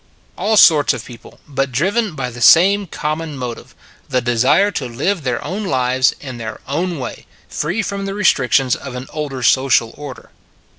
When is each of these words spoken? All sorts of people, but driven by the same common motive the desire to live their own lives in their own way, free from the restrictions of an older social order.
All 0.35 0.57
sorts 0.57 0.93
of 0.93 1.05
people, 1.05 1.39
but 1.47 1.71
driven 1.71 2.15
by 2.15 2.31
the 2.31 2.41
same 2.41 2.87
common 2.87 3.37
motive 3.37 3.75
the 4.09 4.19
desire 4.19 4.71
to 4.71 4.87
live 4.87 5.21
their 5.21 5.43
own 5.45 5.63
lives 5.63 6.15
in 6.19 6.39
their 6.39 6.59
own 6.67 6.97
way, 6.97 7.27
free 7.47 7.83
from 7.83 8.07
the 8.07 8.15
restrictions 8.15 8.75
of 8.75 8.95
an 8.95 9.05
older 9.13 9.43
social 9.43 9.93
order. 9.95 10.31